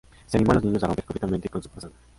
[0.25, 1.93] Se animó a los niños a romper completamente con su pasado.